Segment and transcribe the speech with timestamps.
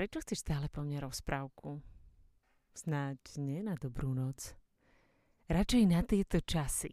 [0.00, 1.76] prečo chceš stále po mne rozprávku?
[2.72, 4.56] Snáď nie na dobrú noc.
[5.44, 6.88] Radšej na tieto časy.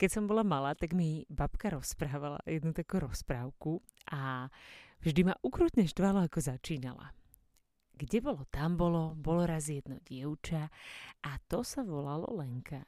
[0.00, 4.48] Keď som bola malá, tak mi babka rozprávala jednu takú rozprávku a
[5.04, 7.12] vždy ma ukrutne štvalo, ako začínala.
[7.92, 10.72] Kde bolo, tam bolo, bolo raz jedno dievča
[11.20, 12.80] a to sa volalo Lenka.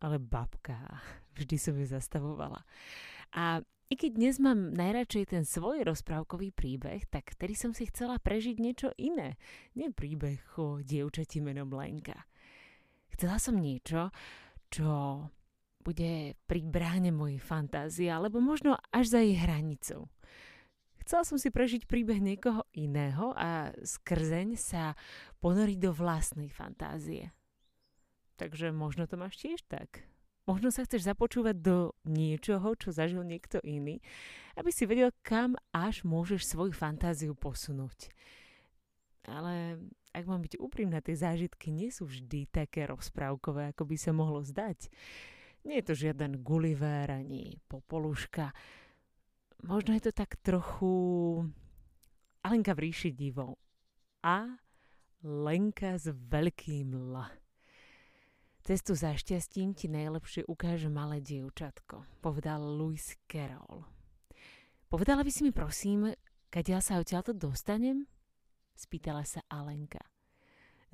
[0.00, 0.76] Ale babka,
[1.38, 2.64] vždy som ju zastavovala.
[3.36, 8.22] A i keď dnes mám najradšej ten svoj rozprávkový príbeh, tak tedy som si chcela
[8.22, 9.34] prežiť niečo iné.
[9.74, 12.14] Nie príbeh o dievčati menom Lenka.
[13.10, 14.14] Chcela som niečo,
[14.70, 15.26] čo
[15.82, 20.06] bude pri bráne mojej fantázie, alebo možno až za jej hranicou.
[21.02, 24.94] Chcela som si prežiť príbeh niekoho iného a skrzeň sa
[25.42, 27.34] ponoriť do vlastnej fantázie.
[28.40, 30.00] Takže možno to máš tiež tak.
[30.48, 34.00] Možno sa chceš započúvať do niečoho, čo zažil niekto iný,
[34.56, 38.08] aby si vedel, kam až môžeš svoju fantáziu posunúť.
[39.28, 39.76] Ale
[40.16, 44.40] ak mám byť úprimná, tie zážitky nie sú vždy také rozprávkové, ako by sa mohlo
[44.40, 44.88] zdať.
[45.68, 48.56] Nie je to žiaden Gulliver ani Popoluška.
[49.68, 51.44] Možno je to tak trochu
[52.40, 53.60] Alenka v ríši divou.
[54.24, 54.48] A
[55.20, 57.28] Lenka s veľkým L.
[58.70, 63.82] Cestu za šťastím ti najlepšie ukáže malé dievčatko, povedal Louis Carroll.
[64.86, 66.14] Povedala by si mi prosím,
[66.54, 68.06] ja sa odtiaľto dostanem?
[68.78, 69.98] Spýtala sa Alenka.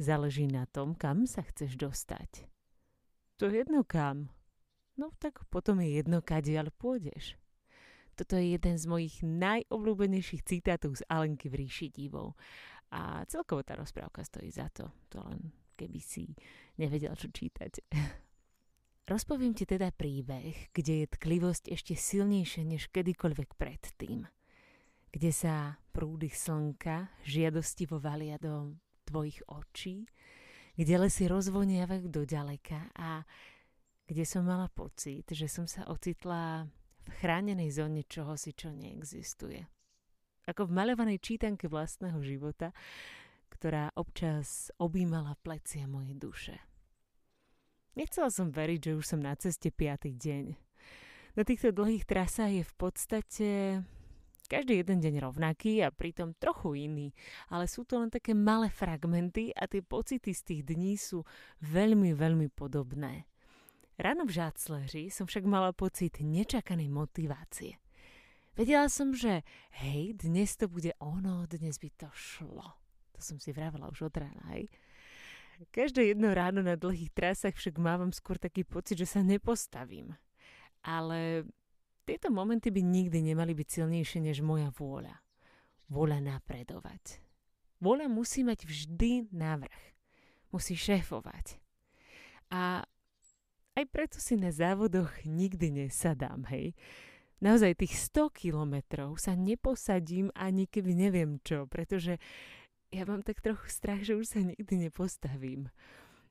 [0.01, 2.49] Záleží na tom, kam sa chceš dostať.
[3.45, 4.33] To jedno kam.
[4.97, 7.37] No tak potom je jedno, kadiaľ pôjdeš.
[8.17, 12.41] Toto je jeden z mojich najobľúbenejších citátov z Alenky v ríši divov.
[12.89, 14.89] A celkovo tá rozprávka stojí za to.
[15.13, 16.33] To len keby si
[16.81, 17.85] nevedel, čo čítať.
[19.07, 24.27] Rozpoviem ti teda príbeh, kde je tklivosť ešte silnejšia než kedykoľvek predtým.
[25.15, 28.75] Kde sa prúdy slnka žiadostivo valia do
[29.07, 30.11] tvojich očí,
[30.75, 33.23] kde lesy rozvoniavajú do ďaleka a
[34.11, 36.67] kde som mala pocit, že som sa ocitla
[37.07, 39.63] v chránenej zóne čohosi, čo neexistuje.
[40.47, 42.71] Ako v malovanej čítanke vlastného života,
[43.57, 46.57] ktorá občas objímala plecia mojej duše.
[47.97, 50.53] Nechcela som veriť, že už som na ceste piatý deň.
[51.41, 53.49] Na týchto dlhých trasách je v podstate
[54.47, 57.09] každý jeden deň rovnaký a pritom trochu iný,
[57.51, 61.27] ale sú to len také malé fragmenty a tie pocity z tých dní sú
[61.65, 63.27] veľmi, veľmi podobné.
[63.97, 67.81] Ráno v Žácleři som však mala pocit nečakanej motivácie.
[68.53, 69.45] Vedela som, že
[69.83, 72.86] hej, dnes to bude ono, dnes by to šlo.
[73.17, 74.69] To som si vravela už od rána, hej.
[75.73, 80.13] Každé jedno ráno na dlhých trasách však mávam skôr taký pocit, že sa nepostavím.
[80.85, 81.49] Ale
[82.05, 85.17] tieto momenty by nikdy nemali byť silnejšie než moja vôľa.
[85.89, 87.25] Vôľa napredovať.
[87.81, 89.83] Vôľa musí mať vždy návrh.
[90.53, 91.57] Musí šéfovať.
[92.53, 92.85] A
[93.77, 96.77] aj preto si na závodoch nikdy nesadám, hej.
[97.37, 102.17] Naozaj tých 100 kilometrov sa neposadím ani keby neviem čo, pretože
[102.93, 105.69] ja mám tak trochu strach, že už sa nikdy nepostavím.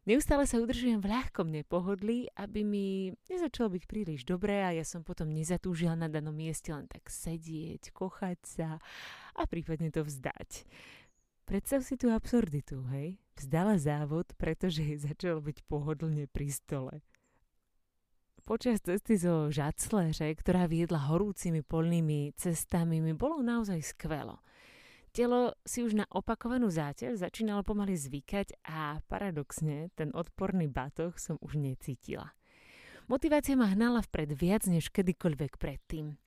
[0.05, 5.01] Neustále sa udržujem v ľahkom nepohodlí, aby mi nezačalo byť príliš dobré a ja som
[5.01, 8.69] potom nezatúžila na danom mieste len tak sedieť, kochať sa
[9.33, 10.69] a prípadne to vzdať.
[11.49, 13.17] Predstav si tú absurditu, hej?
[13.33, 17.01] Vzdala závod, pretože jej začalo byť pohodlne pri stole.
[18.45, 24.37] Počas cesty zo Žacleře, ktorá viedla horúcimi polnými cestami, mi bolo naozaj skvelo.
[25.15, 31.39] Telo si už na opakovanú záťaž začínalo pomaly zvykať a paradoxne ten odporný batoh som
[31.39, 32.35] už necítila.
[33.07, 36.19] Motivácia ma hnala vpred viac než kedykoľvek predtým.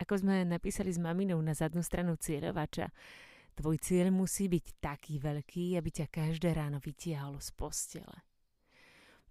[0.00, 2.88] Ako sme napísali s maminou na zadnú stranu cieľovača,
[3.52, 8.16] tvoj cieľ musí byť taký veľký, aby ťa každé ráno vytiahlo z postele.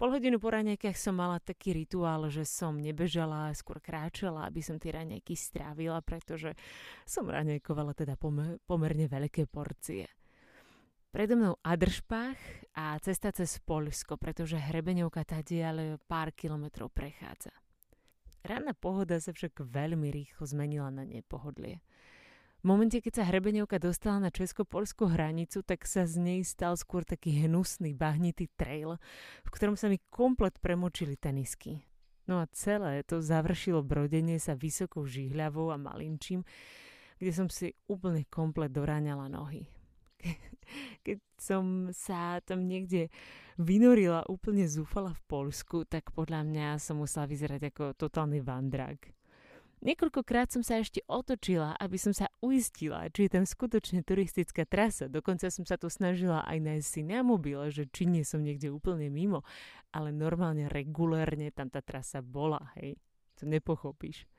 [0.02, 4.82] Pol hodinu po raňajkách som mala taký rituál, že som nebežala, skôr kráčala, aby som
[4.82, 6.58] tie raňajky strávila, pretože
[7.06, 10.10] som raňajkovala teda pomer- pomerne veľké porcie.
[11.14, 12.34] Predo mnou Adršpach
[12.74, 15.22] a cesta cez Polsko, pretože hrebeňovka
[15.70, 17.54] ale pár kilometrov prechádza.
[18.42, 21.78] Ranná pohoda sa však veľmi rýchlo zmenila na nepohodlie.
[22.62, 27.02] V momente, keď sa hrebeňovka dostala na česko-polskú hranicu, tak sa z nej stal skôr
[27.02, 29.02] taký hnusný, bahnitý trail,
[29.42, 31.82] v ktorom sa mi komplet premočili tenisky.
[32.30, 36.46] No a celé to završilo brodenie sa vysokou žihľavou a malinčím,
[37.18, 39.66] kde som si úplne komplet doráňala nohy.
[41.06, 43.10] Keď som sa tam niekde
[43.58, 49.18] vynorila úplne zúfala v Polsku, tak podľa mňa som musela vyzerať ako totálny vandrak.
[49.82, 55.10] Niekoľkokrát som sa ešte otočila, aby som sa uistila, či je tam skutočne turistická trasa.
[55.10, 58.70] Dokonca som sa tu snažila aj nájsť si na mobile, že či nie som niekde
[58.70, 59.42] úplne mimo.
[59.90, 62.94] Ale normálne, regulérne tam tá trasa bola, hej.
[63.42, 64.30] To nepochopíš.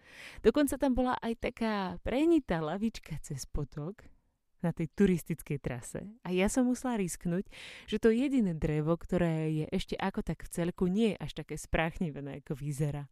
[0.46, 4.06] Dokonca tam bola aj taká prenitá lavička cez potok,
[4.62, 6.06] na tej turistickej trase.
[6.22, 7.50] A ja som musela risknúť,
[7.90, 11.58] že to jediné drevo, ktoré je ešte ako tak v celku, nie je až také
[11.58, 13.10] spráchnivené, ako vyzerá.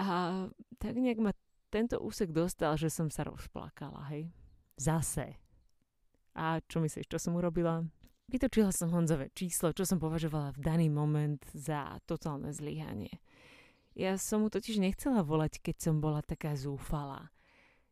[0.00, 0.48] A
[0.80, 1.36] tak nejak ma
[1.68, 4.32] tento úsek dostal, že som sa rozplakala, hej.
[4.80, 5.36] Zase.
[6.32, 7.84] A čo myslíš, čo som urobila?
[8.30, 13.20] Vytočila som Honzové číslo, čo som považovala v daný moment za totálne zlyhanie.
[13.92, 17.28] Ja som mu totiž nechcela volať, keď som bola taká zúfalá.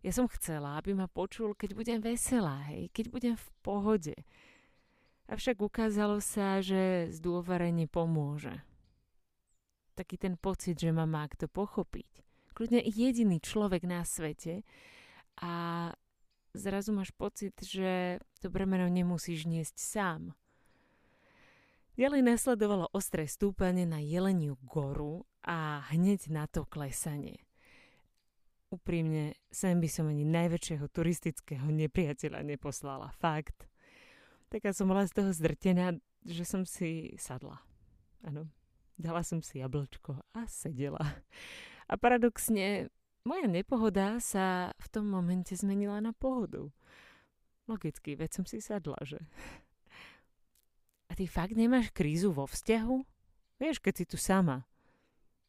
[0.01, 4.15] Ja som chcela, aby ma počul, keď budem veselá, hej, keď budem v pohode.
[5.27, 8.63] Avšak ukázalo sa, že zdôverenie pomôže
[9.99, 12.23] taký ten pocit, že ma má kto pochopiť.
[12.55, 14.63] Kľudne jediný človek na svete
[15.43, 15.91] a
[16.55, 20.39] zrazu máš pocit, že to bremeno nemusíš niesť sám.
[21.99, 27.43] Ďalej nasledovalo ostré stúpanie na Jeleniu goru a hneď na to klesanie.
[28.71, 33.11] Úprimne, sem by som ani najväčšieho turistického nepriateľa neposlala.
[33.19, 33.67] Fakt.
[34.47, 37.59] Taká som bola z toho zdrtená, že som si sadla.
[38.23, 38.47] Áno,
[38.99, 40.99] Dala som si jablčko a sedela.
[41.87, 42.91] A paradoxne,
[43.23, 46.67] moja nepohoda sa v tom momente zmenila na pohodu.
[47.71, 49.23] Logicky, veď som si sadla, že?
[51.09, 52.97] A ty fakt nemáš krízu vo vzťahu?
[53.63, 54.67] Vieš, keď si tu sama.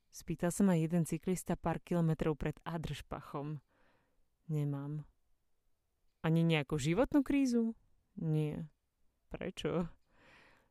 [0.09, 3.61] Spýtal sa ma jeden cyklista pár kilometrov pred Adršpachom.
[4.49, 5.05] Nemám.
[6.25, 7.77] Ani nejakú životnú krízu?
[8.17, 8.67] Nie.
[9.29, 9.87] Prečo?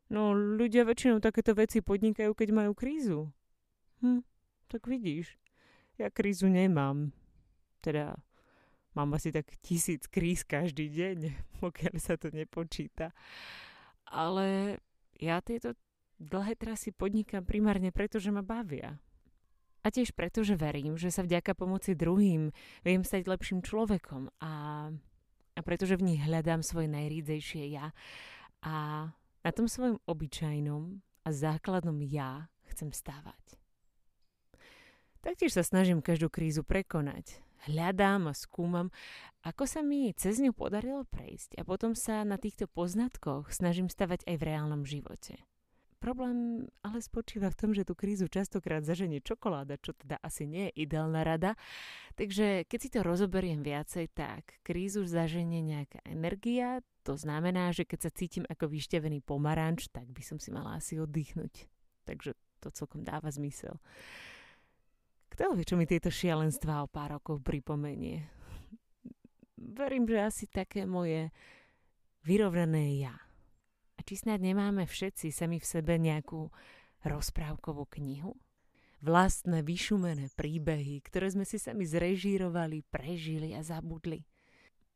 [0.09, 3.29] No ľudia väčšinou takéto veci podnikajú, keď majú krízu.
[4.01, 4.25] Hm,
[4.73, 5.37] tak vidíš.
[6.01, 7.13] Ja krízu nemám.
[7.85, 8.17] Teda
[8.97, 11.19] mám asi tak tisíc kríz každý deň,
[11.63, 13.13] pokiaľ sa to nepočíta.
[14.09, 14.81] Ale
[15.21, 15.77] ja tieto
[16.17, 18.97] dlhé trasy podnikám primárne preto, že ma bavia.
[19.87, 22.51] A tiež preto, že verím, že sa vďaka pomoci druhým
[22.83, 24.53] viem stať lepším človekom a,
[25.55, 27.95] a pretože v nich hľadám svoje najrídzejšie ja
[28.59, 29.07] a
[29.43, 33.59] na tom svojom obyčajnom a základnom ja chcem stávať.
[35.19, 37.43] Taktiež sa snažím každú krízu prekonať.
[37.67, 38.95] Hľadám a skúmam,
[39.43, 44.23] ako sa mi cez ňu podarilo prejsť a potom sa na týchto poznatkoch snažím stavať
[44.31, 45.43] aj v reálnom živote.
[45.99, 50.71] Problém ale spočíva v tom, že tú krízu častokrát zaženie čokoláda, čo teda asi nie
[50.71, 51.59] je ideálna rada.
[52.15, 57.99] Takže keď si to rozoberiem viacej, tak krízu zaženie nejaká energia, to znamená, že keď
[58.07, 61.67] sa cítim ako vyšťavený pomaranč, tak by som si mala asi oddychnúť.
[62.07, 63.83] Takže to celkom dáva zmysel.
[65.35, 68.27] Kto vie, čo mi tieto šialenstva o pár rokov pripomenie?
[69.59, 71.35] Verím, že asi také moje
[72.23, 73.15] vyrovnané ja.
[74.09, 76.49] Či snad nemáme všetci sami v sebe nejakú
[77.05, 78.41] rozprávkovú knihu?
[79.05, 84.25] Vlastné vyšumené príbehy, ktoré sme si sami zrežírovali, prežili a zabudli.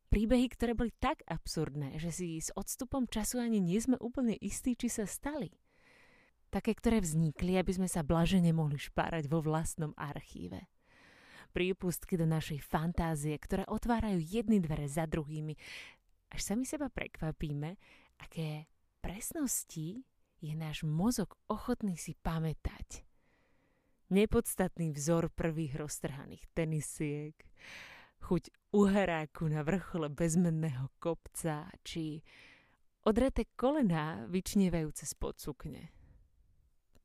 [0.09, 4.73] Príbehy, ktoré boli tak absurdné, že si s odstupom času ani nie sme úplne istí,
[4.73, 5.53] či sa stali.
[6.49, 10.73] Také, ktoré vznikli, aby sme sa blažene mohli špárať vo vlastnom archíve.
[11.53, 15.53] Prípustky do našej fantázie, ktoré otvárajú jedny dvere za druhými,
[16.33, 17.77] až sami seba prekvapíme,
[18.17, 20.07] aké presnosti
[20.39, 23.03] je náš mozog ochotný si pamätať.
[24.07, 27.35] Nepodstatný vzor prvých roztrhaných tenisiek,
[28.23, 32.23] chuť uheráku na vrchole bezmenného kopca, či
[33.03, 35.91] odreté kolená vyčnievajúce spod sukne.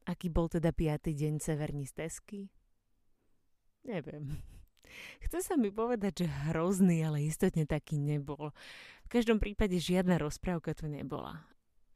[0.07, 2.49] Aký bol teda piatý deň severní stezky?
[3.85, 4.38] Neviem.
[5.25, 8.57] Chce sa mi povedať, že hrozný, ale istotne taký nebol.
[9.05, 11.45] V každom prípade žiadna rozprávka tu nebola.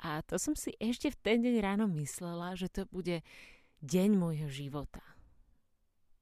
[0.02, 3.23] A to som si ešte v ten deň ráno myslela, že to bude
[3.87, 5.02] deň môjho života.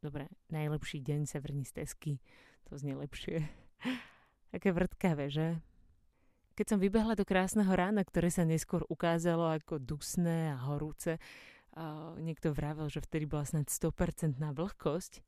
[0.05, 2.21] Dobre, najlepší deň severní stezky.
[2.69, 3.49] To znie lepšie.
[4.57, 5.65] Aké vrtkavé, že?
[6.61, 11.17] Keď som vybehla do krásneho rána, ktoré sa neskôr ukázalo ako dusné a horúce,
[11.73, 15.25] a niekto vravel, že vtedy bola snad 100% vlhkosť,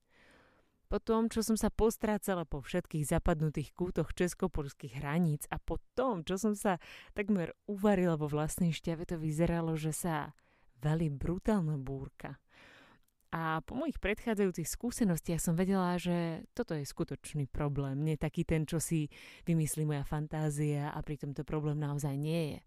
[0.93, 6.21] po tom, čo som sa postrácala po všetkých zapadnutých kútoch českopolských hraníc a po tom,
[6.21, 6.77] čo som sa
[7.17, 10.37] takmer uvarila vo vlastnej šťave, to vyzeralo, že sa
[10.85, 12.37] veľmi brutálna búrka.
[13.33, 18.69] A po mojich predchádzajúcich skúsenostiach som vedela, že toto je skutočný problém, nie taký ten,
[18.69, 19.09] čo si
[19.49, 22.61] vymyslí moja fantázia a pritom to problém naozaj nie je.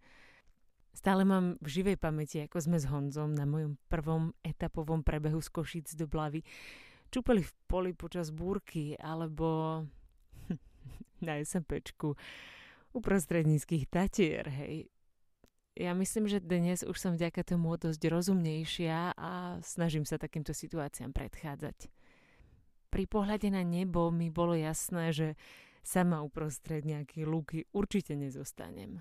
[0.97, 5.53] Stále mám v živej pamäti, ako sme s Honzom na mojom prvom etapovom prebehu z
[5.53, 6.41] Košic do Blavy
[7.15, 9.79] ščupeli v poli počas búrky alebo
[11.23, 12.11] na SMPčku
[12.91, 14.91] uprostred nízkych tatier, hej.
[15.79, 21.15] Ja myslím, že dnes už som vďaka tomu dosť rozumnejšia a snažím sa takýmto situáciám
[21.15, 21.87] predchádzať.
[22.91, 25.27] Pri pohľade na nebo mi bolo jasné, že
[25.87, 28.99] sama uprostred nejakej lúky určite nezostanem.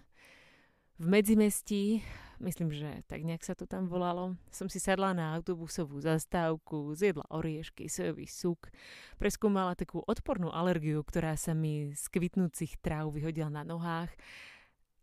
[0.95, 2.07] V medzimestí,
[2.39, 7.27] myslím, že tak nejak sa to tam volalo, som si sadla na autobusovú zastávku, zjedla
[7.35, 8.71] oriešky, sojový suk,
[9.19, 14.15] preskúmala takú odpornú alergiu, ktorá sa mi z kvitnúcich tráv vyhodila na nohách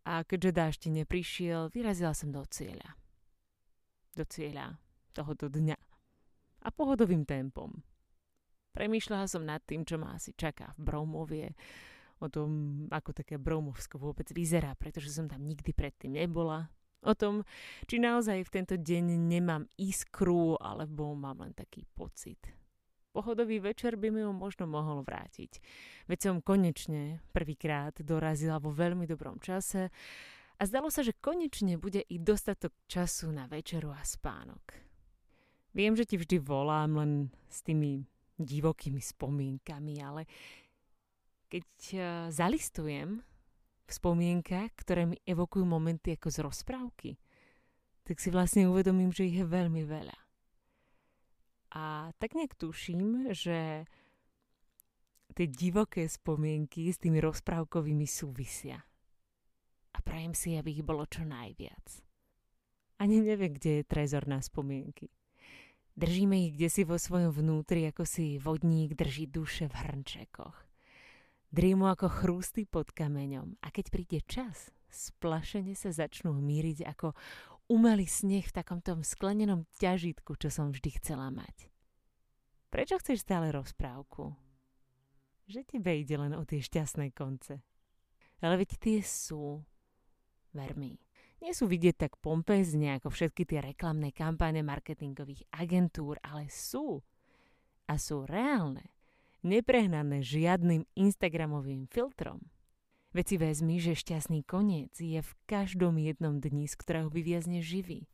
[0.08, 2.96] a keďže dážď neprišiel, vyrazila som do cieľa.
[4.16, 4.80] Do cieľa
[5.12, 5.76] tohoto dňa.
[6.62, 7.84] A pohodovým tempom.
[8.72, 11.52] Premýšľala som nad tým, čo ma asi čaká v Bromovie,
[12.22, 12.50] o tom,
[12.94, 16.70] ako také Bromovsko vôbec vyzerá, pretože som tam nikdy predtým nebola.
[17.02, 17.42] O tom,
[17.90, 22.38] či naozaj v tento deň nemám iskru, alebo mám len taký pocit.
[23.12, 25.60] Pohodový večer by mi ho možno mohol vrátiť.
[26.08, 29.92] Veď som konečne prvýkrát dorazila vo veľmi dobrom čase
[30.56, 34.78] a zdalo sa, že konečne bude i dostatok času na večeru a spánok.
[35.74, 37.12] Viem, že ti vždy volám len
[37.50, 38.06] s tými
[38.40, 40.30] divokými spomienkami, ale
[41.52, 43.20] keď uh, zalistujem
[43.84, 47.12] v spomienkach, ktoré mi evokujú momenty ako z rozprávky,
[48.08, 50.18] tak si vlastne uvedomím, že ich je veľmi veľa.
[51.76, 53.84] A tak nejak tuším, že
[55.32, 58.80] tie divoké spomienky s tými rozprávkovými súvisia.
[59.92, 62.04] A prajem si, aby ich bolo čo najviac.
[63.00, 65.12] Ani neviem, kde je trezor na spomienky.
[65.96, 70.71] Držíme ich kde si vo svojom vnútri, ako si vodník drží duše v hrnčekoch.
[71.52, 77.12] Drímu ako chrústy pod kameňom a keď príde čas, splašene sa začnú míriť ako
[77.68, 81.68] umelý sneh v takomto sklenenom ťažitku, čo som vždy chcela mať.
[82.72, 84.32] Prečo chceš stále rozprávku?
[85.52, 87.60] Že tebe ide len o tie šťastné konce.
[88.40, 89.60] Ale veď tie sú,
[90.56, 90.72] ver
[91.42, 97.04] nie sú vidieť tak pompezne ako všetky tie reklamné kampáne marketingových agentúr, ale sú.
[97.92, 99.01] A sú reálne
[99.42, 102.42] neprehnané žiadnym Instagramovým filtrom.
[103.12, 108.08] Veď si vezmi, že šťastný koniec je v každom jednom dni, z ktorého vyviazne živý.